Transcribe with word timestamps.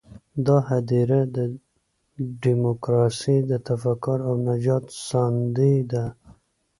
دا 0.45 0.57
هدیره 0.69 1.19
د 1.35 1.37
ډیموکراسۍ 2.43 3.37
د 3.49 3.51
تفکر 3.67 4.17
د 4.23 4.29
نجات 4.47 4.85
ساندې 5.07 5.75
ده. 5.91 6.05